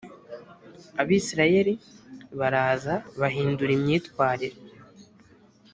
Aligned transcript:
abisirayeli 1.01 1.73
baraza 2.39 2.93
bahindura 3.19 3.71
imyitwarire. 3.77 4.57